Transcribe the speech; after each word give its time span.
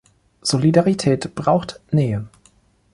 Solidarität 0.41 1.35
braucht 1.35 1.79
Nähe. 1.93 2.27